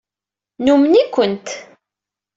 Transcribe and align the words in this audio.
Numen-ikent. 0.65 1.47